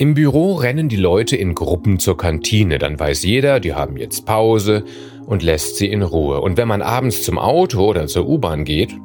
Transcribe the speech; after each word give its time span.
Im 0.00 0.14
Büro 0.14 0.54
rennen 0.54 0.88
die 0.88 0.96
Leute 0.96 1.36
in 1.36 1.54
Gruppen 1.54 1.98
zur 1.98 2.16
Kantine, 2.16 2.78
dann 2.78 2.98
weiß 2.98 3.22
jeder, 3.22 3.60
die 3.60 3.74
haben 3.74 3.98
jetzt 3.98 4.24
Pause 4.24 4.82
und 5.26 5.42
lässt 5.42 5.76
sie 5.76 5.88
in 5.88 6.00
Ruhe. 6.00 6.40
Und 6.40 6.56
wenn 6.56 6.68
man 6.68 6.80
abends 6.80 7.22
zum 7.22 7.38
Auto 7.38 7.84
oder 7.84 8.06
zur 8.06 8.26
U-Bahn 8.26 8.64
geht, 8.64 8.96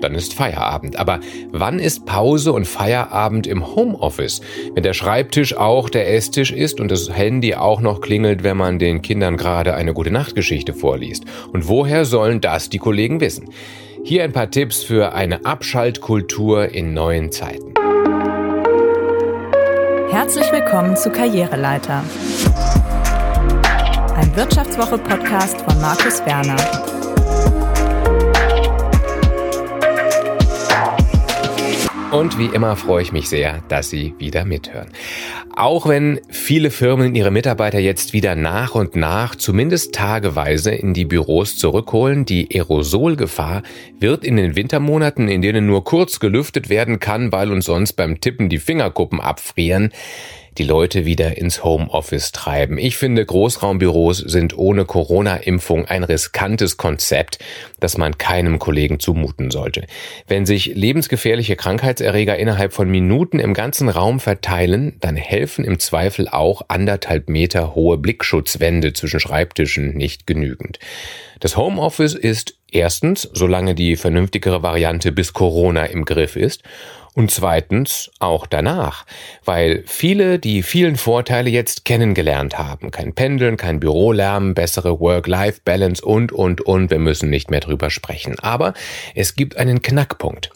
dann 0.00 0.14
ist 0.14 0.32
Feierabend. 0.32 0.96
Aber 0.98 1.20
wann 1.52 1.78
ist 1.78 2.06
Pause 2.06 2.54
und 2.54 2.66
Feierabend 2.66 3.46
im 3.46 3.76
Homeoffice? 3.76 4.40
Wenn 4.72 4.84
der 4.84 4.94
Schreibtisch 4.94 5.54
auch 5.54 5.90
der 5.90 6.14
Esstisch 6.14 6.50
ist 6.50 6.80
und 6.80 6.90
das 6.90 7.14
Handy 7.14 7.54
auch 7.54 7.82
noch 7.82 8.00
klingelt, 8.00 8.42
wenn 8.42 8.56
man 8.56 8.78
den 8.78 9.02
Kindern 9.02 9.36
gerade 9.36 9.74
eine 9.74 9.92
gute 9.92 10.10
Nachtgeschichte 10.10 10.72
vorliest. 10.72 11.26
Und 11.52 11.68
woher 11.68 12.06
sollen 12.06 12.40
das 12.40 12.70
die 12.70 12.78
Kollegen 12.78 13.20
wissen? 13.20 13.50
Hier 14.02 14.24
ein 14.24 14.32
paar 14.32 14.50
Tipps 14.50 14.82
für 14.82 15.12
eine 15.12 15.44
Abschaltkultur 15.44 16.72
in 16.72 16.94
neuen 16.94 17.32
Zeiten. 17.32 17.74
Herzlich 20.10 20.50
willkommen 20.52 20.96
zu 20.96 21.10
Karriereleiter. 21.10 22.02
Ein 24.16 24.34
Wirtschaftswoche-Podcast 24.34 25.60
von 25.60 25.80
Markus 25.82 26.24
Werner. 26.24 26.97
Und 32.10 32.38
wie 32.38 32.46
immer 32.46 32.74
freue 32.76 33.02
ich 33.02 33.12
mich 33.12 33.28
sehr, 33.28 33.62
dass 33.68 33.90
Sie 33.90 34.14
wieder 34.18 34.46
mithören. 34.46 34.88
Auch 35.54 35.86
wenn 35.86 36.20
viele 36.30 36.70
Firmen 36.70 37.14
ihre 37.14 37.30
Mitarbeiter 37.30 37.78
jetzt 37.80 38.14
wieder 38.14 38.34
nach 38.34 38.74
und 38.74 38.96
nach, 38.96 39.34
zumindest 39.34 39.94
tageweise, 39.94 40.70
in 40.70 40.94
die 40.94 41.04
Büros 41.04 41.58
zurückholen, 41.58 42.24
die 42.24 42.48
Aerosolgefahr 42.50 43.62
wird 44.00 44.24
in 44.24 44.36
den 44.36 44.56
Wintermonaten, 44.56 45.28
in 45.28 45.42
denen 45.42 45.66
nur 45.66 45.84
kurz 45.84 46.18
gelüftet 46.18 46.70
werden 46.70 46.98
kann, 46.98 47.30
weil 47.30 47.52
uns 47.52 47.66
sonst 47.66 47.92
beim 47.92 48.20
Tippen 48.22 48.48
die 48.48 48.58
Fingerkuppen 48.58 49.20
abfrieren, 49.20 49.90
die 50.58 50.64
Leute 50.64 51.04
wieder 51.04 51.38
ins 51.38 51.62
Homeoffice 51.62 52.32
treiben. 52.32 52.78
Ich 52.78 52.96
finde, 52.96 53.24
Großraumbüros 53.24 54.18
sind 54.18 54.58
ohne 54.58 54.84
Corona-Impfung 54.84 55.86
ein 55.86 56.04
riskantes 56.04 56.76
Konzept, 56.76 57.38
das 57.80 57.96
man 57.96 58.18
keinem 58.18 58.58
Kollegen 58.58 58.98
zumuten 58.98 59.50
sollte. 59.50 59.86
Wenn 60.26 60.46
sich 60.46 60.74
lebensgefährliche 60.74 61.56
Krankheitserreger 61.56 62.36
innerhalb 62.36 62.72
von 62.72 62.90
Minuten 62.90 63.38
im 63.38 63.54
ganzen 63.54 63.88
Raum 63.88 64.20
verteilen, 64.20 64.96
dann 65.00 65.16
helfen 65.16 65.64
im 65.64 65.78
Zweifel 65.78 66.28
auch 66.28 66.62
anderthalb 66.68 67.28
Meter 67.28 67.74
hohe 67.74 67.96
Blickschutzwände 67.96 68.92
zwischen 68.92 69.20
Schreibtischen 69.20 69.96
nicht 69.96 70.26
genügend. 70.26 70.78
Das 71.40 71.56
Homeoffice 71.56 72.14
ist 72.14 72.58
erstens, 72.70 73.28
solange 73.32 73.76
die 73.76 73.94
vernünftigere 73.94 74.62
Variante 74.62 75.12
bis 75.12 75.32
Corona 75.32 75.84
im 75.84 76.04
Griff 76.04 76.34
ist, 76.34 76.64
und 77.18 77.32
zweitens 77.32 78.12
auch 78.20 78.46
danach, 78.46 79.04
weil 79.44 79.82
viele 79.86 80.38
die 80.38 80.62
vielen 80.62 80.94
Vorteile 80.94 81.50
jetzt 81.50 81.84
kennengelernt 81.84 82.56
haben. 82.56 82.92
Kein 82.92 83.12
Pendeln, 83.12 83.56
kein 83.56 83.80
Bürolärm, 83.80 84.54
bessere 84.54 85.00
Work-Life-Balance 85.00 86.04
und, 86.04 86.30
und, 86.30 86.60
und. 86.60 86.92
Wir 86.92 87.00
müssen 87.00 87.28
nicht 87.28 87.50
mehr 87.50 87.58
drüber 87.58 87.90
sprechen. 87.90 88.38
Aber 88.38 88.72
es 89.16 89.34
gibt 89.34 89.56
einen 89.56 89.82
Knackpunkt. 89.82 90.50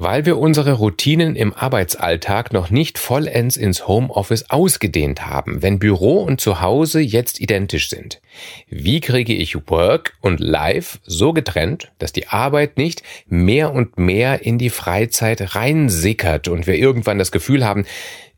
Weil 0.00 0.26
wir 0.26 0.38
unsere 0.38 0.74
Routinen 0.74 1.34
im 1.34 1.52
Arbeitsalltag 1.52 2.52
noch 2.52 2.70
nicht 2.70 2.98
vollends 2.98 3.56
ins 3.56 3.88
Homeoffice 3.88 4.48
ausgedehnt 4.48 5.26
haben, 5.26 5.60
wenn 5.60 5.80
Büro 5.80 6.18
und 6.22 6.40
Zuhause 6.40 7.00
jetzt 7.00 7.40
identisch 7.40 7.90
sind. 7.90 8.20
Wie 8.68 9.00
kriege 9.00 9.34
ich 9.34 9.56
Work 9.68 10.12
und 10.20 10.38
Life 10.38 11.00
so 11.02 11.32
getrennt, 11.32 11.90
dass 11.98 12.12
die 12.12 12.28
Arbeit 12.28 12.78
nicht 12.78 13.02
mehr 13.26 13.72
und 13.72 13.98
mehr 13.98 14.46
in 14.46 14.56
die 14.56 14.70
Freizeit 14.70 15.56
reinsickert 15.56 16.46
und 16.46 16.68
wir 16.68 16.76
irgendwann 16.76 17.18
das 17.18 17.32
Gefühl 17.32 17.66
haben, 17.66 17.84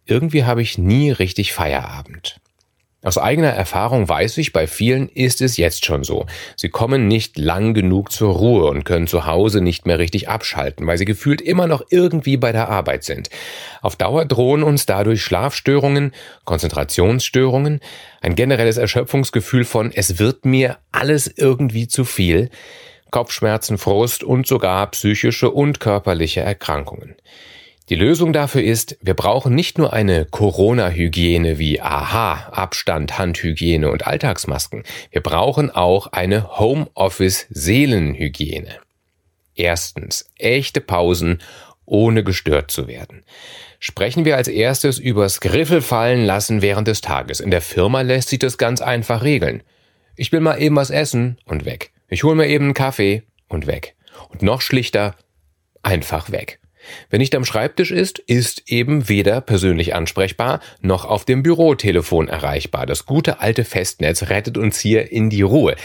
irgendwie 0.06 0.44
habe 0.44 0.62
ich 0.62 0.78
nie 0.78 1.10
richtig 1.10 1.52
Feierabend. 1.52 2.40
Aus 3.02 3.16
eigener 3.16 3.48
Erfahrung 3.48 4.10
weiß 4.10 4.36
ich, 4.36 4.52
bei 4.52 4.66
vielen 4.66 5.08
ist 5.08 5.40
es 5.40 5.56
jetzt 5.56 5.86
schon 5.86 6.04
so. 6.04 6.26
Sie 6.54 6.68
kommen 6.68 7.08
nicht 7.08 7.38
lang 7.38 7.72
genug 7.72 8.12
zur 8.12 8.34
Ruhe 8.34 8.66
und 8.66 8.84
können 8.84 9.06
zu 9.06 9.24
Hause 9.24 9.62
nicht 9.62 9.86
mehr 9.86 9.98
richtig 9.98 10.28
abschalten, 10.28 10.86
weil 10.86 10.98
sie 10.98 11.06
gefühlt 11.06 11.40
immer 11.40 11.66
noch 11.66 11.82
irgendwie 11.88 12.36
bei 12.36 12.52
der 12.52 12.68
Arbeit 12.68 13.04
sind. 13.04 13.30
Auf 13.80 13.96
Dauer 13.96 14.26
drohen 14.26 14.62
uns 14.62 14.84
dadurch 14.84 15.22
Schlafstörungen, 15.22 16.12
Konzentrationsstörungen, 16.44 17.80
ein 18.20 18.34
generelles 18.34 18.76
Erschöpfungsgefühl 18.76 19.64
von 19.64 19.90
es 19.92 20.18
wird 20.18 20.44
mir 20.44 20.76
alles 20.92 21.26
irgendwie 21.26 21.88
zu 21.88 22.04
viel, 22.04 22.50
Kopfschmerzen, 23.10 23.78
Frust 23.78 24.22
und 24.22 24.46
sogar 24.46 24.90
psychische 24.90 25.50
und 25.50 25.80
körperliche 25.80 26.40
Erkrankungen. 26.42 27.16
Die 27.90 27.96
Lösung 27.96 28.32
dafür 28.32 28.62
ist, 28.62 28.96
wir 29.02 29.12
brauchen 29.14 29.56
nicht 29.56 29.76
nur 29.76 29.92
eine 29.92 30.24
Corona-Hygiene 30.24 31.58
wie 31.58 31.80
Aha, 31.80 32.50
Abstand, 32.52 33.18
Handhygiene 33.18 33.90
und 33.90 34.06
Alltagsmasken. 34.06 34.84
Wir 35.10 35.20
brauchen 35.20 35.72
auch 35.72 36.06
eine 36.12 36.56
Homeoffice-Seelenhygiene. 36.56 38.76
Erstens, 39.56 40.30
echte 40.38 40.80
Pausen, 40.80 41.42
ohne 41.84 42.22
gestört 42.22 42.70
zu 42.70 42.86
werden. 42.86 43.24
Sprechen 43.80 44.24
wir 44.24 44.36
als 44.36 44.46
erstes 44.46 45.00
übers 45.00 45.40
Griffel 45.40 45.80
fallen 45.80 46.24
lassen 46.24 46.62
während 46.62 46.86
des 46.86 47.00
Tages. 47.00 47.40
In 47.40 47.50
der 47.50 47.60
Firma 47.60 48.02
lässt 48.02 48.28
sich 48.28 48.38
das 48.38 48.56
ganz 48.56 48.80
einfach 48.80 49.24
regeln. 49.24 49.64
Ich 50.14 50.30
will 50.30 50.38
mal 50.38 50.62
eben 50.62 50.76
was 50.76 50.90
essen 50.90 51.38
und 51.44 51.64
weg. 51.64 51.90
Ich 52.08 52.22
hole 52.22 52.36
mir 52.36 52.46
eben 52.46 52.66
einen 52.66 52.74
Kaffee 52.74 53.24
und 53.48 53.66
weg. 53.66 53.96
Und 54.28 54.42
noch 54.42 54.60
schlichter, 54.60 55.16
einfach 55.82 56.30
weg. 56.30 56.60
Wer 57.10 57.18
nicht 57.18 57.34
am 57.34 57.44
Schreibtisch 57.44 57.90
ist, 57.90 58.18
ist 58.18 58.64
eben 58.66 59.08
weder 59.08 59.40
persönlich 59.40 59.94
ansprechbar 59.94 60.60
noch 60.80 61.04
auf 61.04 61.24
dem 61.24 61.42
Bürotelefon 61.42 62.28
erreichbar. 62.28 62.86
Das 62.86 63.06
gute 63.06 63.40
alte 63.40 63.64
Festnetz 63.64 64.30
rettet 64.30 64.58
uns 64.58 64.80
hier 64.80 65.10
in 65.12 65.30
die 65.30 65.42
Ruhe. 65.42 65.76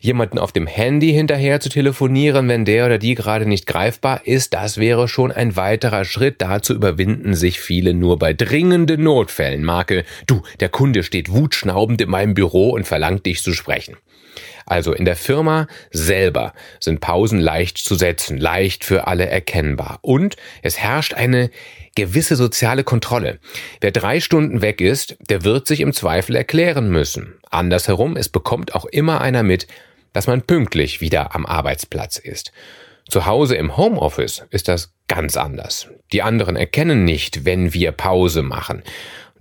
Jemanden 0.00 0.38
auf 0.38 0.52
dem 0.52 0.66
Handy 0.66 1.12
hinterher 1.12 1.60
zu 1.60 1.68
telefonieren, 1.68 2.48
wenn 2.48 2.64
der 2.64 2.86
oder 2.86 2.98
die 2.98 3.14
gerade 3.14 3.46
nicht 3.46 3.66
greifbar 3.66 4.22
ist, 4.24 4.54
das 4.54 4.78
wäre 4.78 5.08
schon 5.08 5.32
ein 5.32 5.56
weiterer 5.56 6.04
Schritt. 6.04 6.36
Dazu 6.38 6.74
überwinden 6.74 7.34
sich 7.34 7.60
viele 7.60 7.94
nur 7.94 8.18
bei 8.18 8.32
dringenden 8.32 9.02
Notfällen. 9.02 9.64
Marke, 9.64 10.04
du, 10.26 10.42
der 10.60 10.68
Kunde 10.68 11.02
steht 11.02 11.30
wutschnaubend 11.30 12.00
in 12.00 12.10
meinem 12.10 12.34
Büro 12.34 12.70
und 12.70 12.86
verlangt 12.86 13.26
dich 13.26 13.42
zu 13.42 13.52
sprechen. 13.52 13.96
Also 14.66 14.92
in 14.92 15.04
der 15.04 15.16
Firma 15.16 15.66
selber 15.90 16.52
sind 16.78 17.00
Pausen 17.00 17.40
leicht 17.40 17.78
zu 17.78 17.94
setzen, 17.94 18.38
leicht 18.38 18.84
für 18.84 19.06
alle 19.06 19.26
erkennbar. 19.26 19.98
Und 20.02 20.36
es 20.62 20.78
herrscht 20.78 21.14
eine 21.14 21.50
gewisse 21.94 22.36
soziale 22.36 22.84
Kontrolle. 22.84 23.38
Wer 23.80 23.90
drei 23.90 24.20
Stunden 24.20 24.62
weg 24.62 24.80
ist, 24.80 25.16
der 25.28 25.44
wird 25.44 25.66
sich 25.66 25.80
im 25.80 25.92
Zweifel 25.92 26.36
erklären 26.36 26.88
müssen. 26.90 27.34
Andersherum, 27.50 28.16
es 28.16 28.28
bekommt 28.28 28.74
auch 28.74 28.84
immer 28.84 29.20
einer 29.20 29.42
mit, 29.42 29.66
dass 30.12 30.26
man 30.26 30.42
pünktlich 30.42 31.00
wieder 31.00 31.34
am 31.34 31.46
Arbeitsplatz 31.46 32.18
ist. 32.18 32.52
Zu 33.08 33.26
Hause 33.26 33.56
im 33.56 33.76
Homeoffice 33.76 34.44
ist 34.50 34.68
das 34.68 34.92
ganz 35.08 35.36
anders. 35.36 35.88
Die 36.12 36.22
anderen 36.22 36.54
erkennen 36.54 37.04
nicht, 37.04 37.44
wenn 37.44 37.74
wir 37.74 37.90
Pause 37.90 38.42
machen. 38.42 38.82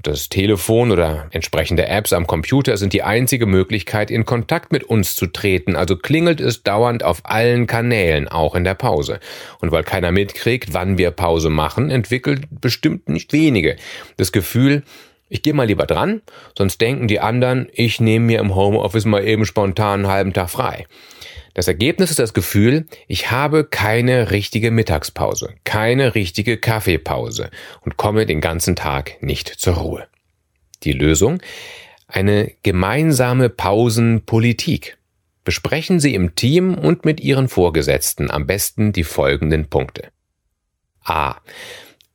Das 0.01 0.29
Telefon 0.29 0.91
oder 0.91 1.27
entsprechende 1.31 1.85
Apps 1.85 2.13
am 2.13 2.25
Computer 2.25 2.77
sind 2.77 2.93
die 2.93 3.03
einzige 3.03 3.45
Möglichkeit, 3.45 4.09
in 4.09 4.23
Kontakt 4.23 4.71
mit 4.71 4.85
uns 4.85 5.13
zu 5.13 5.27
treten, 5.27 5.75
also 5.75 5.97
klingelt 5.97 6.39
es 6.39 6.63
dauernd 6.63 7.03
auf 7.03 7.19
allen 7.23 7.67
Kanälen, 7.67 8.29
auch 8.29 8.55
in 8.55 8.63
der 8.63 8.75
Pause. 8.75 9.19
Und 9.59 9.73
weil 9.73 9.83
keiner 9.83 10.13
mitkriegt, 10.13 10.73
wann 10.73 10.97
wir 10.97 11.11
Pause 11.11 11.49
machen, 11.49 11.89
entwickelt 11.89 12.47
bestimmt 12.49 13.09
nicht 13.09 13.33
wenige 13.33 13.75
das 14.15 14.31
Gefühl, 14.31 14.83
ich 15.27 15.43
gehe 15.43 15.53
mal 15.53 15.67
lieber 15.67 15.85
dran, 15.85 16.21
sonst 16.57 16.79
denken 16.79 17.07
die 17.09 17.19
anderen, 17.19 17.67
ich 17.73 17.99
nehme 17.99 18.25
mir 18.25 18.39
im 18.39 18.55
Homeoffice 18.55 19.05
mal 19.05 19.27
eben 19.27 19.45
spontan 19.45 20.05
einen 20.05 20.11
halben 20.11 20.33
Tag 20.33 20.49
frei. 20.49 20.87
Das 21.59 21.67
Ergebnis 21.67 22.09
ist 22.09 22.19
das 22.19 22.33
Gefühl, 22.33 22.85
ich 23.09 23.31
habe 23.31 23.65
keine 23.65 24.31
richtige 24.31 24.71
Mittagspause, 24.71 25.55
keine 25.65 26.15
richtige 26.15 26.55
Kaffeepause 26.55 27.51
und 27.81 27.97
komme 27.97 28.25
den 28.25 28.39
ganzen 28.39 28.77
Tag 28.77 29.21
nicht 29.21 29.49
zur 29.49 29.73
Ruhe. 29.73 30.07
Die 30.83 30.93
Lösung? 30.93 31.41
Eine 32.07 32.53
gemeinsame 32.63 33.49
Pausenpolitik. 33.49 34.97
Besprechen 35.43 35.99
Sie 35.99 36.15
im 36.15 36.33
Team 36.33 36.75
und 36.75 37.03
mit 37.03 37.19
Ihren 37.19 37.49
Vorgesetzten 37.49 38.31
am 38.31 38.47
besten 38.47 38.93
die 38.93 39.03
folgenden 39.03 39.67
Punkte. 39.67 40.11
A. 41.03 41.41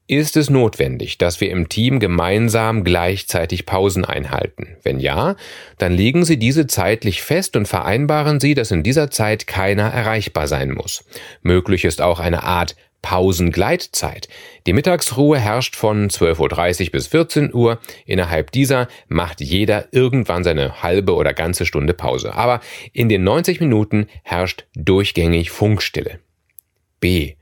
Ist 0.07 0.37
es 0.37 0.51
notwendig, 0.51 1.17
dass 1.17 1.41
wir 1.41 1.51
im 1.51 1.71
Team 1.71 1.99
gemeinsam 1.99 2.85
gleichzeitig 2.85 3.65
Pausen 3.65 4.05
einhalten? 4.05 4.77
Wenn 4.83 5.01
ja, 5.01 5.35
dann 5.79 5.95
legen 5.95 6.27
Sie 6.27 6.39
diese 6.39 6.67
zeitlich 6.67 7.23
fest 7.23 7.57
und 7.57 7.67
vereinbaren 7.67 8.39
Sie, 8.39 8.53
dass 8.53 8.71
in 8.71 8.83
dieser 8.83 9.11
Zeit 9.11 9.47
keiner 9.47 9.85
erreichbar 9.85 10.47
sein 10.47 10.73
muss. 10.73 11.05
Möglich 11.41 11.87
ist 11.87 12.03
auch 12.03 12.21
eine 12.21 12.43
Art 12.43 12.77
Pausengleitzeit. 13.01 14.29
Die 14.67 14.75
Mittagsruhe 14.75 15.39
herrscht 15.39 15.75
von 15.75 16.11
12.30 16.11 16.85
Uhr 16.85 16.91
bis 16.93 17.07
14 17.07 17.55
Uhr. 17.55 17.79
Innerhalb 18.05 18.51
dieser 18.53 18.89
macht 19.09 19.41
jeder 19.41 19.89
irgendwann 19.93 20.45
seine 20.45 20.83
halbe 20.83 21.15
oder 21.15 21.33
ganze 21.33 21.65
Stunde 21.65 21.95
Pause. 21.95 22.35
Aber 22.35 22.61
in 22.93 23.09
den 23.09 23.25
90 23.25 23.61
Minuten 23.61 24.07
herrscht 24.23 24.67
durchgängig 24.75 25.51
Funkstille. 25.51 26.19
B. 27.01 27.35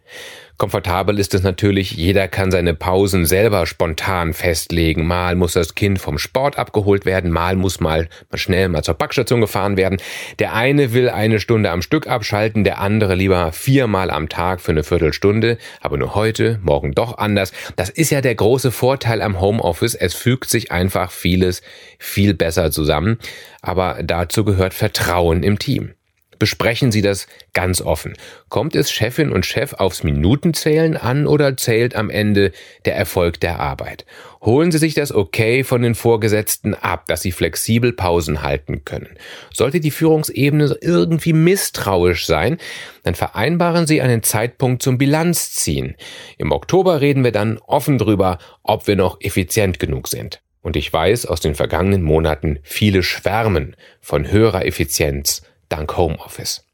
Komfortabel 0.63 1.19
ist 1.19 1.35
es 1.35 1.43
natürlich, 1.43 1.91
jeder 1.91 2.29
kann 2.29 2.53
seine 2.53 2.73
Pausen 2.73 3.27
selber 3.27 3.67
spontan 3.67 4.33
festlegen. 4.33 5.05
Mal 5.09 5.35
muss 5.35 5.55
das 5.55 5.75
Kind 5.75 5.99
vom 5.99 6.19
Sport 6.19 6.57
abgeholt 6.57 7.05
werden, 7.05 7.33
mal 7.33 7.57
muss 7.57 7.81
mal 7.81 8.09
schnell 8.33 8.69
mal 8.69 8.85
zur 8.85 8.95
Packstation 8.95 9.41
gefahren 9.41 9.77
werden. 9.77 9.99
Der 10.39 10.55
eine 10.55 10.93
will 10.93 11.11
eine 11.11 11.41
Stunde 11.41 11.73
am 11.73 11.83
Stück 11.83 12.07
abschalten, 12.07 12.63
der 12.63 12.79
andere 12.79 13.17
lieber 13.17 13.51
viermal 13.51 14.09
am 14.13 14.29
Tag 14.29 14.61
für 14.61 14.71
eine 14.71 14.85
Viertelstunde, 14.85 15.59
aber 15.81 15.97
nur 15.99 16.15
heute, 16.15 16.61
morgen 16.63 16.93
doch 16.93 17.19
anders. 17.19 17.51
Das 17.75 17.91
ist 17.91 18.11
ja 18.11 18.21
der 18.21 18.37
große 18.37 18.71
Vorteil 18.71 19.21
am 19.21 19.41
Homeoffice. 19.41 19.97
Es 19.97 20.15
fügt 20.15 20.49
sich 20.49 20.71
einfach 20.71 21.11
vieles 21.11 21.63
viel 21.99 22.35
besser 22.35 22.71
zusammen. 22.71 23.19
Aber 23.63 23.99
dazu 24.05 24.45
gehört 24.45 24.75
Vertrauen 24.75 25.43
im 25.43 25.59
Team. 25.59 25.95
Besprechen 26.43 26.91
Sie 26.91 27.03
das 27.03 27.29
ganz 27.53 27.81
offen. 27.81 28.15
Kommt 28.49 28.75
es 28.75 28.91
Chefin 28.91 29.31
und 29.31 29.47
Chef 29.47 29.75
aufs 29.75 30.03
Minutenzählen 30.03 30.97
an 30.97 31.29
oder 31.29 31.57
zählt 31.57 31.95
am 31.95 32.11
Ende 32.11 32.51
der 32.85 32.97
Erfolg 32.97 33.39
der 33.39 33.61
Arbeit? 33.61 34.05
Holen 34.41 34.73
Sie 34.73 34.79
sich 34.79 34.95
das 34.95 35.15
Okay 35.15 35.63
von 35.63 35.83
den 35.83 35.95
Vorgesetzten 35.95 36.75
ab, 36.75 37.05
dass 37.07 37.23
Sie 37.23 37.31
flexibel 37.31 37.93
Pausen 37.93 38.43
halten 38.43 38.85
können. 38.85 39.11
Sollte 39.53 39.79
die 39.79 39.93
Führungsebene 39.93 40.79
irgendwie 40.81 41.33
misstrauisch 41.33 42.27
sein, 42.27 42.59
dann 43.05 43.15
vereinbaren 43.15 43.87
Sie 43.87 44.03
einen 44.03 44.25
Zeitpunkt 44.25 44.83
zum 44.83 44.99
Bilanzziehen. 44.99 45.95
Im 46.39 46.51
Oktober 46.51 47.01
reden 47.01 47.23
wir 47.23 47.31
dann 47.31 47.59
offen 47.59 47.99
drüber, 47.99 48.39
ob 48.65 48.89
wir 48.89 48.97
noch 48.97 49.21
effizient 49.21 49.79
genug 49.79 50.09
sind. 50.09 50.43
Und 50.61 50.75
ich 50.75 50.93
weiß 50.93 51.27
aus 51.27 51.39
den 51.39 51.55
vergangenen 51.55 52.03
Monaten, 52.03 52.59
viele 52.65 53.05
schwärmen 53.05 53.77
von 54.01 54.29
höherer 54.29 54.67
Effizienz 54.67 55.43
dank 55.73 55.97
Homeoffice. 55.97 56.65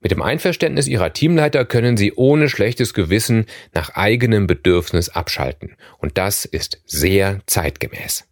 Mit 0.00 0.12
dem 0.12 0.22
Einverständnis 0.22 0.86
Ihrer 0.86 1.12
Teamleiter 1.12 1.64
können 1.64 1.96
Sie 1.96 2.12
ohne 2.12 2.48
schlechtes 2.48 2.94
Gewissen 2.94 3.46
nach 3.74 3.90
eigenem 3.90 4.46
Bedürfnis 4.46 5.08
abschalten. 5.08 5.76
Und 5.98 6.18
das 6.18 6.44
ist 6.44 6.80
sehr 6.86 7.40
zeitgemäß. 7.46 8.24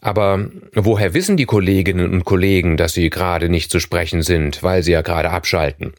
Aber 0.00 0.50
woher 0.74 1.14
wissen 1.14 1.36
die 1.36 1.44
Kolleginnen 1.44 2.12
und 2.12 2.24
Kollegen, 2.24 2.76
dass 2.76 2.94
sie 2.94 3.08
gerade 3.08 3.48
nicht 3.48 3.70
zu 3.70 3.78
sprechen 3.78 4.22
sind, 4.22 4.62
weil 4.62 4.82
sie 4.82 4.92
ja 4.92 5.02
gerade 5.02 5.30
abschalten? 5.30 5.92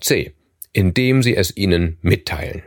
C. 0.00 0.32
Indem 0.72 1.22
sie 1.22 1.34
es 1.34 1.56
ihnen 1.56 1.98
mitteilen. 2.02 2.62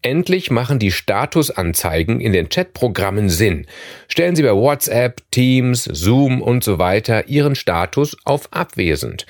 Endlich 0.00 0.52
machen 0.52 0.78
die 0.78 0.92
Statusanzeigen 0.92 2.20
in 2.20 2.32
den 2.32 2.48
Chatprogrammen 2.48 3.28
Sinn. 3.28 3.66
Stellen 4.06 4.36
Sie 4.36 4.44
bei 4.44 4.54
WhatsApp, 4.54 5.22
Teams, 5.32 5.84
Zoom 5.84 6.40
und 6.40 6.62
so 6.62 6.78
weiter 6.78 7.26
Ihren 7.26 7.56
Status 7.56 8.16
auf 8.24 8.52
abwesend. 8.52 9.26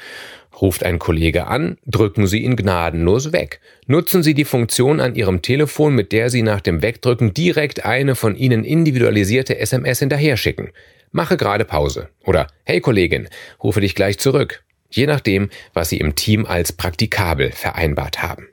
Ruft 0.61 0.85
ein 0.85 0.99
Kollege 0.99 1.47
an, 1.47 1.79
drücken 1.87 2.27
Sie 2.27 2.41
ihn 2.41 2.57
gnadenlos 2.57 3.33
weg. 3.33 3.61
Nutzen 3.87 4.23
Sie 4.23 4.35
die 4.35 4.45
Funktion 4.45 5.01
an 5.01 5.15
Ihrem 5.15 5.41
Telefon, 5.41 5.95
mit 5.95 6.13
der 6.13 6.29
Sie 6.29 6.43
nach 6.43 6.61
dem 6.61 6.83
Wegdrücken 6.83 7.33
direkt 7.33 7.87
eine 7.87 8.15
von 8.15 8.37
Ihnen 8.37 8.65
individualisierte 8.65 9.59
SMS 9.59 10.01
hinterher 10.01 10.37
schicken. 10.37 10.71
Mache 11.13 11.39
gerade 11.39 11.65
Pause. 11.65 12.11
Oder 12.25 12.49
Hey 12.65 12.81
Kollegin, 12.81 13.29
rufe 13.63 13.81
dich 13.81 13.95
gleich 13.95 14.19
zurück. 14.19 14.65
Je 14.91 15.07
nachdem, 15.07 15.49
was 15.73 15.89
Sie 15.89 15.99
im 15.99 16.15
Team 16.15 16.45
als 16.45 16.73
praktikabel 16.73 17.53
vereinbart 17.53 18.23
haben. 18.23 18.49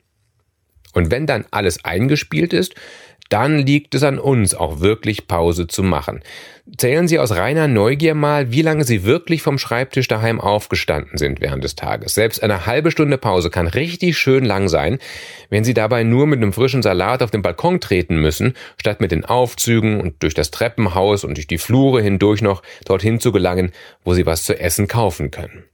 Und 0.96 1.10
wenn 1.10 1.26
dann 1.26 1.44
alles 1.50 1.84
eingespielt 1.84 2.54
ist, 2.54 2.74
dann 3.28 3.58
liegt 3.58 3.94
es 3.94 4.02
an 4.02 4.18
uns, 4.18 4.54
auch 4.54 4.80
wirklich 4.80 5.28
Pause 5.28 5.66
zu 5.66 5.82
machen. 5.82 6.22
Zählen 6.78 7.06
Sie 7.06 7.18
aus 7.18 7.32
reiner 7.32 7.68
Neugier 7.68 8.14
mal, 8.14 8.50
wie 8.50 8.62
lange 8.62 8.84
Sie 8.84 9.04
wirklich 9.04 9.42
vom 9.42 9.58
Schreibtisch 9.58 10.08
daheim 10.08 10.40
aufgestanden 10.40 11.18
sind 11.18 11.42
während 11.42 11.62
des 11.64 11.74
Tages. 11.74 12.14
Selbst 12.14 12.42
eine 12.42 12.64
halbe 12.64 12.90
Stunde 12.90 13.18
Pause 13.18 13.50
kann 13.50 13.66
richtig 13.66 14.16
schön 14.16 14.44
lang 14.44 14.68
sein, 14.68 14.98
wenn 15.50 15.64
Sie 15.64 15.74
dabei 15.74 16.02
nur 16.02 16.26
mit 16.26 16.38
einem 16.38 16.54
frischen 16.54 16.82
Salat 16.82 17.22
auf 17.22 17.30
den 17.30 17.42
Balkon 17.42 17.78
treten 17.78 18.16
müssen, 18.16 18.54
statt 18.80 19.02
mit 19.02 19.10
den 19.10 19.26
Aufzügen 19.26 20.00
und 20.00 20.22
durch 20.22 20.32
das 20.32 20.50
Treppenhaus 20.50 21.24
und 21.24 21.36
durch 21.36 21.46
die 21.46 21.58
Flure 21.58 22.00
hindurch 22.00 22.40
noch 22.40 22.62
dorthin 22.86 23.20
zu 23.20 23.32
gelangen, 23.32 23.72
wo 24.02 24.14
Sie 24.14 24.24
was 24.24 24.44
zu 24.44 24.58
essen 24.58 24.88
kaufen 24.88 25.30
können. 25.30 25.64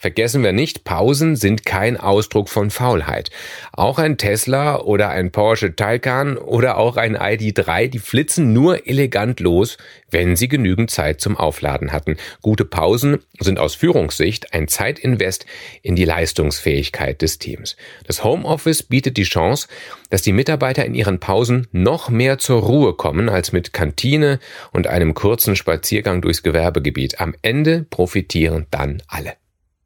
Vergessen 0.00 0.44
wir 0.44 0.52
nicht, 0.52 0.84
Pausen 0.84 1.34
sind 1.34 1.66
kein 1.66 1.96
Ausdruck 1.96 2.48
von 2.48 2.70
Faulheit. 2.70 3.30
Auch 3.72 3.98
ein 3.98 4.16
Tesla 4.16 4.78
oder 4.78 5.08
ein 5.08 5.32
Porsche 5.32 5.74
Taycan 5.74 6.36
oder 6.36 6.76
auch 6.76 6.96
ein 6.96 7.16
ID3, 7.16 7.88
die 7.88 7.98
flitzen 7.98 8.52
nur 8.52 8.86
elegant 8.86 9.40
los, 9.40 9.76
wenn 10.08 10.36
sie 10.36 10.46
genügend 10.46 10.92
Zeit 10.92 11.20
zum 11.20 11.36
Aufladen 11.36 11.90
hatten. 11.90 12.16
Gute 12.42 12.64
Pausen 12.64 13.18
sind 13.40 13.58
aus 13.58 13.74
Führungssicht 13.74 14.54
ein 14.54 14.68
Zeitinvest 14.68 15.46
in 15.82 15.96
die 15.96 16.04
Leistungsfähigkeit 16.04 17.20
des 17.20 17.40
Teams. 17.40 17.76
Das 18.06 18.22
Homeoffice 18.22 18.84
bietet 18.84 19.16
die 19.16 19.24
Chance, 19.24 19.66
dass 20.10 20.22
die 20.22 20.32
Mitarbeiter 20.32 20.84
in 20.84 20.94
ihren 20.94 21.18
Pausen 21.18 21.66
noch 21.72 22.08
mehr 22.08 22.38
zur 22.38 22.60
Ruhe 22.60 22.94
kommen 22.94 23.28
als 23.28 23.50
mit 23.50 23.72
Kantine 23.72 24.38
und 24.70 24.86
einem 24.86 25.14
kurzen 25.14 25.56
Spaziergang 25.56 26.22
durchs 26.22 26.44
Gewerbegebiet. 26.44 27.20
Am 27.20 27.34
Ende 27.42 27.84
profitieren 27.90 28.68
dann 28.70 29.02
alle. 29.08 29.32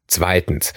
Zweitens. 0.07 0.73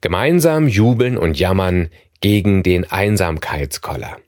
Gemeinsam 0.00 0.68
jubeln 0.68 1.16
und 1.16 1.38
jammern 1.38 1.88
gegen 2.20 2.62
den 2.62 2.90
Einsamkeitskoller. 2.90 4.18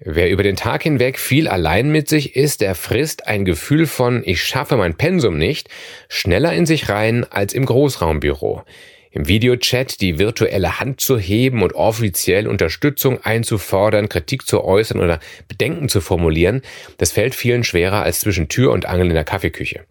Wer 0.00 0.30
über 0.30 0.44
den 0.44 0.54
Tag 0.54 0.84
hinweg 0.84 1.18
viel 1.18 1.48
allein 1.48 1.90
mit 1.90 2.08
sich 2.08 2.36
ist, 2.36 2.60
der 2.60 2.76
frisst 2.76 3.26
ein 3.26 3.44
Gefühl 3.44 3.86
von 3.86 4.22
ich 4.24 4.42
schaffe 4.44 4.76
mein 4.76 4.94
Pensum 4.94 5.38
nicht 5.38 5.68
schneller 6.08 6.52
in 6.52 6.66
sich 6.66 6.88
rein 6.88 7.24
als 7.24 7.52
im 7.52 7.66
Großraumbüro 7.66 8.62
im 9.10 9.28
Videochat 9.28 10.00
die 10.00 10.18
virtuelle 10.18 10.80
Hand 10.80 11.00
zu 11.00 11.18
heben 11.18 11.62
und 11.62 11.74
offiziell 11.74 12.46
Unterstützung 12.46 13.22
einzufordern, 13.22 14.08
Kritik 14.08 14.46
zu 14.46 14.64
äußern 14.64 15.00
oder 15.00 15.20
Bedenken 15.48 15.88
zu 15.88 16.00
formulieren, 16.00 16.62
das 16.98 17.12
fällt 17.12 17.34
vielen 17.34 17.64
schwerer 17.64 18.02
als 18.02 18.20
zwischen 18.20 18.48
Tür 18.48 18.72
und 18.72 18.86
Angel 18.86 19.08
in 19.08 19.14
der 19.14 19.24
Kaffeeküche. 19.24 19.84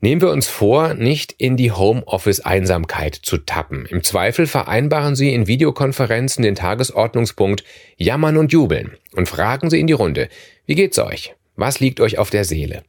Nehmen 0.00 0.20
wir 0.20 0.30
uns 0.30 0.46
vor, 0.46 0.94
nicht 0.94 1.32
in 1.38 1.56
die 1.56 1.72
Homeoffice-Einsamkeit 1.72 3.14
zu 3.14 3.38
tappen. 3.38 3.86
Im 3.86 4.02
Zweifel 4.02 4.46
vereinbaren 4.46 5.16
Sie 5.16 5.34
in 5.34 5.46
Videokonferenzen 5.46 6.42
den 6.42 6.54
Tagesordnungspunkt 6.54 7.64
Jammern 7.96 8.36
und 8.36 8.52
Jubeln 8.52 8.96
und 9.14 9.28
fragen 9.28 9.70
Sie 9.70 9.80
in 9.80 9.86
die 9.86 9.92
Runde, 9.92 10.28
wie 10.66 10.74
geht's 10.74 10.98
euch? 10.98 11.34
Was 11.56 11.80
liegt 11.80 12.00
euch 12.00 12.18
auf 12.18 12.30
der 12.30 12.44
Seele? 12.44 12.82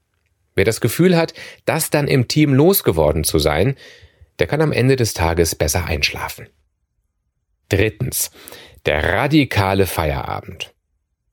Wer 0.56 0.66
das 0.66 0.82
Gefühl 0.82 1.18
hat, 1.18 1.34
das 1.66 1.90
dann 1.90 2.08
im 2.08 2.28
Team 2.28 2.54
losgeworden 2.54 3.24
zu 3.24 3.40
sein, 3.40 3.76
der 4.42 4.48
kann 4.48 4.62
am 4.62 4.72
Ende 4.72 4.96
des 4.96 5.14
Tages 5.14 5.54
besser 5.54 5.86
einschlafen. 5.86 6.48
Drittens. 7.70 8.32
Der 8.88 9.14
radikale 9.14 9.86
Feierabend. 9.86 10.74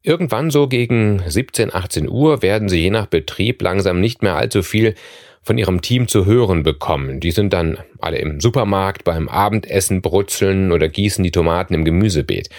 Irgendwann 0.02 0.50
so 0.50 0.68
gegen 0.68 1.22
17, 1.26 1.74
18 1.74 2.06
Uhr 2.06 2.42
werden 2.42 2.68
Sie 2.68 2.80
je 2.82 2.90
nach 2.90 3.06
Betrieb 3.06 3.62
langsam 3.62 3.98
nicht 4.00 4.22
mehr 4.22 4.36
allzu 4.36 4.62
viel 4.62 4.94
von 5.40 5.56
Ihrem 5.56 5.80
Team 5.80 6.06
zu 6.06 6.26
hören 6.26 6.64
bekommen. 6.64 7.18
Die 7.18 7.30
sind 7.30 7.54
dann 7.54 7.78
alle 7.98 8.18
im 8.18 8.40
Supermarkt 8.40 9.04
beim 9.04 9.30
Abendessen 9.30 10.02
brutzeln 10.02 10.70
oder 10.70 10.90
gießen 10.90 11.24
die 11.24 11.30
Tomaten 11.30 11.72
im 11.72 11.86
Gemüsebeet. 11.86 12.50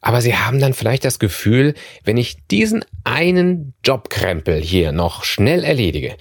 Aber 0.00 0.22
Sie 0.22 0.34
haben 0.34 0.60
dann 0.60 0.72
vielleicht 0.72 1.04
das 1.04 1.18
Gefühl, 1.18 1.74
wenn 2.04 2.16
ich 2.16 2.46
diesen 2.46 2.86
einen 3.04 3.74
Jobkrempel 3.84 4.62
hier 4.62 4.92
noch 4.92 5.24
schnell 5.24 5.62
erledige, 5.62 6.16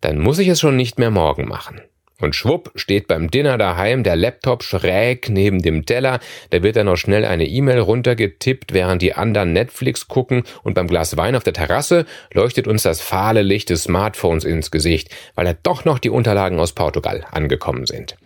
dann 0.00 0.20
muss 0.20 0.38
ich 0.38 0.46
es 0.46 0.60
schon 0.60 0.76
nicht 0.76 1.00
mehr 1.00 1.10
morgen 1.10 1.48
machen. 1.48 1.80
Und 2.20 2.34
schwupp 2.34 2.72
steht 2.74 3.06
beim 3.06 3.30
Dinner 3.30 3.58
daheim 3.58 4.02
der 4.02 4.16
Laptop 4.16 4.64
schräg 4.64 5.28
neben 5.28 5.62
dem 5.62 5.86
Teller, 5.86 6.18
da 6.50 6.62
wird 6.64 6.74
dann 6.74 6.86
noch 6.86 6.96
schnell 6.96 7.24
eine 7.24 7.46
E-Mail 7.46 7.78
runtergetippt, 7.78 8.74
während 8.74 9.02
die 9.02 9.14
anderen 9.14 9.52
Netflix 9.52 10.08
gucken 10.08 10.42
und 10.64 10.74
beim 10.74 10.88
Glas 10.88 11.16
Wein 11.16 11.36
auf 11.36 11.44
der 11.44 11.52
Terrasse 11.52 12.06
leuchtet 12.32 12.66
uns 12.66 12.82
das 12.82 13.00
fahle 13.00 13.42
Licht 13.42 13.70
des 13.70 13.84
Smartphones 13.84 14.44
ins 14.44 14.72
Gesicht, 14.72 15.14
weil 15.36 15.44
da 15.44 15.54
doch 15.62 15.84
noch 15.84 16.00
die 16.00 16.10
Unterlagen 16.10 16.58
aus 16.58 16.72
Portugal 16.72 17.24
angekommen 17.30 17.86
sind. 17.86 18.16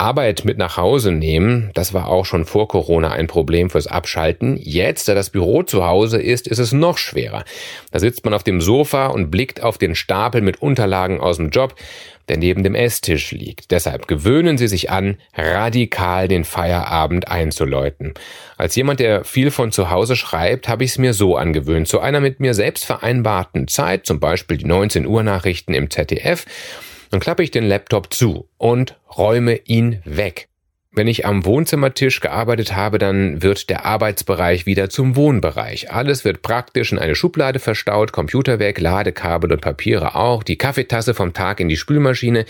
Arbeit 0.00 0.44
mit 0.44 0.56
nach 0.58 0.76
Hause 0.76 1.12
nehmen, 1.12 1.70
das 1.74 1.92
war 1.92 2.08
auch 2.08 2.24
schon 2.24 2.46
vor 2.46 2.68
Corona 2.68 3.10
ein 3.10 3.26
Problem 3.26 3.68
fürs 3.68 3.86
Abschalten. 3.86 4.56
Jetzt, 4.56 5.08
da 5.08 5.14
das 5.14 5.30
Büro 5.30 5.62
zu 5.62 5.86
Hause 5.86 6.20
ist, 6.20 6.48
ist 6.48 6.58
es 6.58 6.72
noch 6.72 6.96
schwerer. 6.96 7.44
Da 7.90 7.98
sitzt 7.98 8.24
man 8.24 8.32
auf 8.32 8.42
dem 8.42 8.60
Sofa 8.60 9.08
und 9.08 9.30
blickt 9.30 9.62
auf 9.62 9.78
den 9.78 9.94
Stapel 9.94 10.40
mit 10.40 10.62
Unterlagen 10.62 11.20
aus 11.20 11.36
dem 11.36 11.50
Job 11.50 11.74
der 12.30 12.38
neben 12.38 12.62
dem 12.62 12.76
Esstisch 12.76 13.32
liegt. 13.32 13.72
Deshalb 13.72 14.06
gewöhnen 14.06 14.56
Sie 14.56 14.68
sich 14.68 14.88
an, 14.88 15.16
radikal 15.34 16.28
den 16.28 16.44
Feierabend 16.44 17.26
einzuläuten. 17.26 18.14
Als 18.56 18.76
jemand, 18.76 19.00
der 19.00 19.24
viel 19.24 19.50
von 19.50 19.72
zu 19.72 19.90
Hause 19.90 20.14
schreibt, 20.14 20.68
habe 20.68 20.84
ich 20.84 20.92
es 20.92 20.98
mir 20.98 21.12
so 21.12 21.36
angewöhnt. 21.36 21.88
Zu 21.88 21.98
einer 21.98 22.20
mit 22.20 22.38
mir 22.38 22.54
selbst 22.54 22.84
vereinbarten 22.84 23.66
Zeit, 23.66 24.06
zum 24.06 24.20
Beispiel 24.20 24.58
die 24.58 24.64
19 24.64 25.06
Uhr 25.06 25.24
Nachrichten 25.24 25.74
im 25.74 25.90
ZDF, 25.90 26.46
dann 27.10 27.20
klappe 27.20 27.42
ich 27.42 27.50
den 27.50 27.64
Laptop 27.64 28.12
zu 28.12 28.48
und 28.56 28.98
räume 29.16 29.56
ihn 29.64 30.00
weg. 30.04 30.50
Wenn 30.92 31.06
ich 31.06 31.24
am 31.24 31.44
Wohnzimmertisch 31.44 32.18
gearbeitet 32.18 32.74
habe, 32.74 32.98
dann 32.98 33.44
wird 33.44 33.70
der 33.70 33.84
Arbeitsbereich 33.84 34.66
wieder 34.66 34.90
zum 34.90 35.14
Wohnbereich. 35.14 35.92
Alles 35.92 36.24
wird 36.24 36.42
praktisch 36.42 36.90
in 36.90 36.98
eine 36.98 37.14
Schublade 37.14 37.60
verstaut, 37.60 38.10
Computer 38.10 38.58
weg, 38.58 38.80
Ladekabel 38.80 39.52
und 39.52 39.60
Papiere 39.60 40.16
auch, 40.16 40.42
die 40.42 40.58
Kaffeetasse 40.58 41.14
vom 41.14 41.32
Tag 41.32 41.60
in 41.60 41.68
die 41.68 41.76
Spülmaschine, 41.76 42.44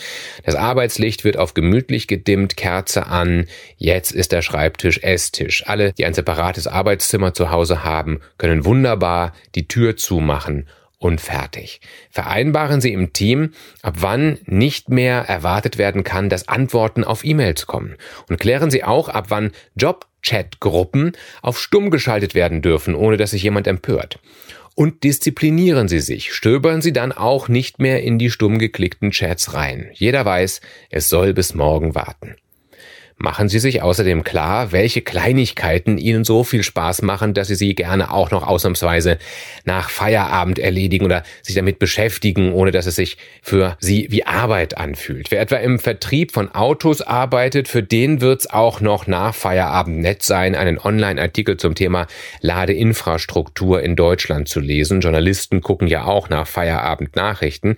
das 0.47 0.55
Arbeitslicht 0.55 1.23
wird 1.23 1.37
auf 1.37 1.53
gemütlich 1.53 2.09
gedimmt, 2.09 2.57
Kerze 2.57 3.09
an, 3.09 3.45
jetzt 3.77 4.13
ist 4.13 4.33
der 4.33 4.41
Schreibtisch 4.41 5.03
Esstisch. 5.03 5.65
Alle, 5.67 5.93
die 5.93 6.07
ein 6.07 6.15
separates 6.15 6.67
Arbeitszimmer 6.67 7.35
zu 7.35 7.51
Hause 7.51 7.85
haben, 7.85 8.21
können 8.39 8.65
wunderbar 8.65 9.35
die 9.55 9.69
Tür 9.69 9.99
zumachen 9.99 10.67
und 11.01 11.21
fertig. 11.21 11.81
Vereinbaren 12.11 12.81
Sie 12.81 12.93
im 12.93 13.13
Team, 13.13 13.55
ab 13.83 13.97
wann 13.99 14.39
nicht 14.45 14.91
mehr 14.91 15.23
erwartet 15.23 15.79
werden 15.79 16.05
kann, 16.05 16.29
dass 16.29 16.47
Antworten 16.47 17.03
auf 17.03 17.25
E-Mails 17.25 17.67
kommen. 17.67 17.97
Und 18.29 18.39
klären 18.39 18.71
Sie 18.71 18.85
auch, 18.85 19.09
ab 19.09 19.27
wann 19.31 19.51
Job-Chat-Gruppen 19.75 21.13
auf 21.43 21.59
stumm 21.59 21.91
geschaltet 21.91 22.35
werden 22.35 22.61
dürfen, 22.63 22.95
ohne 22.95 23.17
dass 23.17 23.31
sich 23.31 23.43
jemand 23.43 23.67
empört. 23.67 24.21
Und 24.75 25.03
disziplinieren 25.03 25.89
Sie 25.89 26.01
sich, 26.01 26.33
stöbern 26.33 26.83
Sie 26.83 26.93
dann 26.93 27.13
auch 27.13 27.49
nicht 27.49 27.81
mehr 27.81 28.03
in 28.03 28.19
die 28.19 28.31
stumm 28.31 28.59
geklickten 28.59 29.11
Chats 29.11 29.55
rein. 29.55 29.91
Jeder 29.95 30.25
weiß, 30.25 30.61
es 30.91 31.09
soll 31.09 31.33
bis 31.33 31.55
morgen 31.55 31.95
warten. 31.95 32.37
Machen 33.23 33.51
Sie 33.51 33.59
sich 33.59 33.83
außerdem 33.83 34.25
klar, 34.25 34.73
welche 34.73 35.03
Kleinigkeiten 35.03 35.99
Ihnen 35.99 36.25
so 36.25 36.43
viel 36.43 36.63
Spaß 36.63 37.03
machen, 37.03 37.35
dass 37.35 37.49
Sie 37.49 37.55
sie 37.55 37.75
gerne 37.75 38.15
auch 38.15 38.31
noch 38.31 38.47
ausnahmsweise 38.47 39.19
nach 39.67 39.91
Feierabend 39.91 40.59
erledigen 40.59 41.05
oder 41.05 41.23
sich 41.43 41.55
damit 41.55 41.79
beschäftigen, 41.79 42.55
ohne 42.55 42.71
dass 42.71 42.87
es 42.87 42.95
sich 42.95 43.19
für 43.43 43.77
Sie 43.79 44.07
wie 44.09 44.25
Arbeit 44.25 44.79
anfühlt. 44.79 45.31
Wer 45.31 45.43
etwa 45.43 45.57
im 45.57 45.79
Vertrieb 45.79 46.33
von 46.33 46.55
Autos 46.55 47.03
arbeitet, 47.03 47.69
für 47.69 47.83
den 47.83 48.23
wird 48.23 48.41
es 48.41 48.51
auch 48.51 48.81
noch 48.81 49.07
nach 49.07 49.35
Feierabend 49.35 49.99
nett 49.99 50.23
sein, 50.23 50.55
einen 50.55 50.79
Online-Artikel 50.79 51.59
zum 51.59 51.75
Thema 51.75 52.07
Ladeinfrastruktur 52.41 53.83
in 53.83 53.97
Deutschland 53.97 54.49
zu 54.49 54.61
lesen. 54.61 55.03
Journalisten 55.03 55.61
gucken 55.61 55.89
ja 55.89 56.05
auch 56.07 56.31
nach 56.31 56.47
Feierabend 56.47 57.17
Nachrichten. 57.17 57.77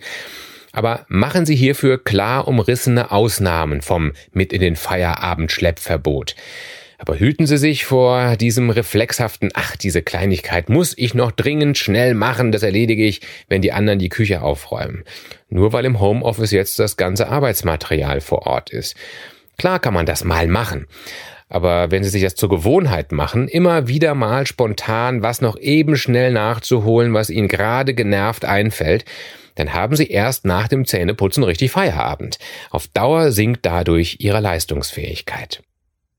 Aber 0.73 1.05
machen 1.07 1.45
Sie 1.45 1.55
hierfür 1.55 2.03
klar 2.03 2.47
umrissene 2.47 3.11
Ausnahmen 3.11 3.81
vom 3.81 4.11
mit 4.33 4.51
in 4.51 4.59
den 4.59 4.75
Feierabend 4.75 5.51
Schleppverbot. 5.51 6.35
Aber 6.97 7.19
hüten 7.19 7.45
Sie 7.45 7.57
sich 7.57 7.85
vor 7.85 8.37
diesem 8.37 8.69
reflexhaften, 8.69 9.51
ach, 9.53 9.75
diese 9.75 10.01
Kleinigkeit 10.01 10.69
muss 10.69 10.97
ich 10.97 11.13
noch 11.13 11.31
dringend 11.31 11.77
schnell 11.77 12.15
machen, 12.15 12.51
das 12.51 12.63
erledige 12.63 13.05
ich, 13.05 13.21
wenn 13.49 13.61
die 13.61 13.71
anderen 13.71 13.99
die 13.99 14.09
Küche 14.09 14.41
aufräumen. 14.41 15.03
Nur 15.49 15.73
weil 15.73 15.85
im 15.85 15.99
Homeoffice 15.99 16.51
jetzt 16.51 16.79
das 16.79 16.97
ganze 16.97 17.27
Arbeitsmaterial 17.27 18.19
vor 18.21 18.47
Ort 18.47 18.71
ist. 18.71 18.95
Klar 19.57 19.79
kann 19.79 19.93
man 19.93 20.05
das 20.05 20.23
mal 20.23 20.47
machen. 20.47 20.87
Aber 21.53 21.91
wenn 21.91 22.03
Sie 22.03 22.09
sich 22.09 22.23
das 22.23 22.33
zur 22.33 22.49
Gewohnheit 22.49 23.11
machen, 23.11 23.47
immer 23.47 23.87
wieder 23.87 24.15
mal 24.15 24.47
spontan 24.47 25.21
was 25.21 25.39
noch 25.39 25.55
eben 25.59 25.95
schnell 25.95 26.31
nachzuholen, 26.31 27.13
was 27.13 27.29
Ihnen 27.29 27.47
gerade 27.47 27.93
genervt 27.93 28.43
einfällt, 28.43 29.05
dann 29.53 29.71
haben 29.71 29.95
Sie 29.95 30.09
erst 30.09 30.45
nach 30.45 30.67
dem 30.67 30.83
Zähneputzen 30.85 31.43
richtig 31.43 31.69
Feierabend. 31.69 32.39
Auf 32.71 32.87
Dauer 32.87 33.31
sinkt 33.31 33.67
dadurch 33.67 34.17
Ihre 34.19 34.39
Leistungsfähigkeit. 34.39 35.61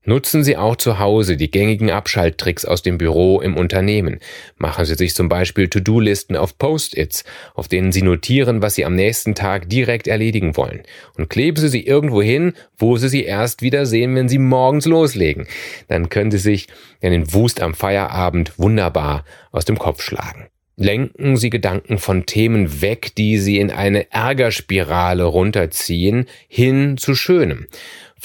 Nutzen 0.05 0.43
Sie 0.43 0.55
auch 0.55 0.75
zu 0.75 0.99
Hause 0.99 1.35
die 1.35 1.49
gängigen 1.49 1.89
Abschalttricks 1.89 2.63
aus 2.63 2.83
dem 2.83 2.99
Büro 2.99 3.41
im 3.41 3.57
Unternehmen. 3.57 4.19
Machen 4.57 4.85
Sie 4.85 4.93
sich 4.93 5.15
zum 5.15 5.29
Beispiel 5.29 5.67
To-Do-Listen 5.67 6.35
auf 6.35 6.59
Post-its, 6.59 7.23
auf 7.55 7.67
denen 7.67 7.91
Sie 7.91 8.03
notieren, 8.03 8.61
was 8.61 8.75
Sie 8.75 8.85
am 8.85 8.95
nächsten 8.95 9.33
Tag 9.33 9.67
direkt 9.67 10.07
erledigen 10.07 10.55
wollen. 10.57 10.83
Und 11.17 11.29
kleben 11.29 11.57
Sie 11.57 11.69
sie 11.69 11.85
irgendwo 11.85 12.21
hin, 12.21 12.53
wo 12.77 12.97
Sie 12.97 13.09
sie 13.09 13.23
erst 13.23 13.63
wieder 13.63 13.87
sehen, 13.87 14.15
wenn 14.15 14.29
Sie 14.29 14.37
morgens 14.37 14.85
loslegen. 14.85 15.47
Dann 15.87 16.09
können 16.09 16.29
Sie 16.29 16.37
sich 16.37 16.67
den 17.01 17.33
Wust 17.33 17.61
am 17.61 17.73
Feierabend 17.73 18.57
wunderbar 18.57 19.25
aus 19.51 19.65
dem 19.65 19.79
Kopf 19.79 20.01
schlagen. 20.01 20.47
Lenken 20.77 21.37
Sie 21.37 21.49
Gedanken 21.49 21.99
von 21.99 22.25
Themen 22.25 22.81
weg, 22.81 23.15
die 23.15 23.37
Sie 23.37 23.59
in 23.59 23.71
eine 23.71 24.11
Ärgerspirale 24.11 25.23
runterziehen, 25.23 26.25
hin 26.49 26.97
zu 26.97 27.15
Schönem. 27.15 27.67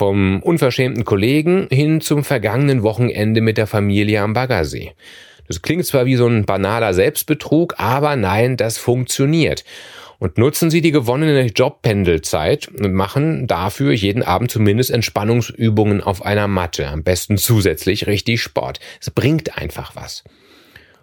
Vom 0.00 0.40
unverschämten 0.42 1.04
Kollegen 1.04 1.68
hin 1.70 2.00
zum 2.00 2.24
vergangenen 2.24 2.82
Wochenende 2.82 3.42
mit 3.42 3.58
der 3.58 3.66
Familie 3.66 4.22
am 4.22 4.32
Baggersee. 4.32 4.92
Das 5.46 5.60
klingt 5.60 5.84
zwar 5.84 6.06
wie 6.06 6.16
so 6.16 6.26
ein 6.26 6.46
banaler 6.46 6.94
Selbstbetrug, 6.94 7.74
aber 7.76 8.16
nein, 8.16 8.56
das 8.56 8.78
funktioniert. 8.78 9.62
Und 10.18 10.38
nutzen 10.38 10.70
Sie 10.70 10.80
die 10.80 10.90
gewonnene 10.90 11.48
Jobpendelzeit 11.48 12.68
und 12.68 12.94
machen 12.94 13.46
dafür 13.46 13.92
jeden 13.92 14.22
Abend 14.22 14.50
zumindest 14.50 14.90
Entspannungsübungen 14.90 16.02
auf 16.02 16.24
einer 16.24 16.48
Matte. 16.48 16.88
Am 16.88 17.02
besten 17.02 17.36
zusätzlich 17.36 18.06
richtig 18.06 18.40
Sport. 18.40 18.80
Es 19.02 19.10
bringt 19.10 19.58
einfach 19.58 19.96
was. 19.96 20.24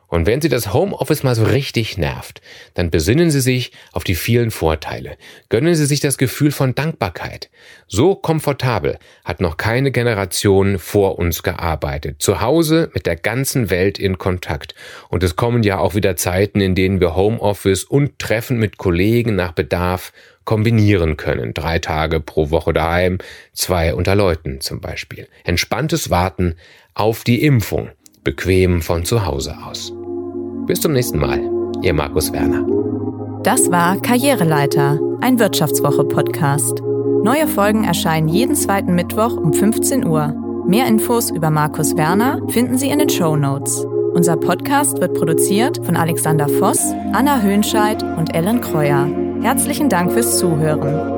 Und 0.07 0.25
wenn 0.25 0.41
Sie 0.41 0.49
das 0.49 0.73
Homeoffice 0.73 1.23
mal 1.23 1.35
so 1.35 1.43
richtig 1.43 1.97
nervt, 1.97 2.41
dann 2.73 2.89
besinnen 2.89 3.29
Sie 3.29 3.41
sich 3.41 3.71
auf 3.91 4.03
die 4.03 4.15
vielen 4.15 4.51
Vorteile. 4.51 5.17
Gönnen 5.49 5.75
Sie 5.75 5.85
sich 5.85 5.99
das 5.99 6.17
Gefühl 6.17 6.51
von 6.51 6.75
Dankbarkeit. 6.75 7.49
So 7.87 8.15
komfortabel 8.15 8.97
hat 9.25 9.41
noch 9.41 9.57
keine 9.57 9.91
Generation 9.91 10.79
vor 10.79 11.19
uns 11.19 11.43
gearbeitet. 11.43 12.21
Zu 12.21 12.39
Hause 12.39 12.89
mit 12.93 13.05
der 13.05 13.17
ganzen 13.17 13.69
Welt 13.69 13.99
in 13.99 14.17
Kontakt. 14.17 14.75
Und 15.09 15.23
es 15.23 15.35
kommen 15.35 15.63
ja 15.63 15.79
auch 15.79 15.93
wieder 15.93 16.15
Zeiten, 16.15 16.61
in 16.61 16.73
denen 16.73 17.01
wir 17.01 17.15
Homeoffice 17.15 17.83
und 17.83 18.17
Treffen 18.19 18.57
mit 18.57 18.77
Kollegen 18.77 19.35
nach 19.35 19.51
Bedarf 19.51 20.13
kombinieren 20.45 21.17
können. 21.17 21.53
Drei 21.53 21.79
Tage 21.79 22.21
pro 22.21 22.49
Woche 22.49 22.71
daheim, 22.71 23.17
zwei 23.51 23.93
unter 23.93 24.15
Leuten 24.15 24.61
zum 24.61 24.79
Beispiel. 24.79 25.27
Entspanntes 25.43 26.09
Warten 26.09 26.55
auf 26.93 27.25
die 27.25 27.43
Impfung 27.43 27.89
bequem 28.27 28.81
von 28.81 29.05
zu 29.05 29.25
Hause 29.25 29.55
aus. 29.65 29.93
Bis 30.65 30.81
zum 30.81 30.91
nächsten 30.91 31.17
Mal, 31.17 31.39
Ihr 31.81 31.93
Markus 31.93 32.33
Werner. 32.33 32.67
Das 33.41 33.71
war 33.71 33.95
Karriereleiter, 34.01 34.99
ein 35.21 35.39
Wirtschaftswoche-Podcast. 35.39 36.83
Neue 37.23 37.47
Folgen 37.47 37.85
erscheinen 37.85 38.27
jeden 38.27 38.55
zweiten 38.55 38.95
Mittwoch 38.95 39.37
um 39.37 39.53
15 39.53 40.05
Uhr. 40.05 40.35
Mehr 40.67 40.87
Infos 40.87 41.31
über 41.31 41.49
Markus 41.49 41.95
Werner 41.95 42.41
finden 42.49 42.77
Sie 42.77 42.89
in 42.89 42.99
den 42.99 43.09
Show 43.09 43.37
Notes. 43.37 43.85
Unser 44.13 44.35
Podcast 44.35 44.99
wird 44.99 45.13
produziert 45.13 45.79
von 45.85 45.95
Alexander 45.95 46.49
Voss, 46.49 46.81
Anna 47.13 47.39
Höhnscheid 47.39 48.03
und 48.17 48.35
Ellen 48.35 48.59
Kreuer. 48.59 49.09
Herzlichen 49.41 49.87
Dank 49.87 50.11
fürs 50.11 50.37
Zuhören. 50.37 51.16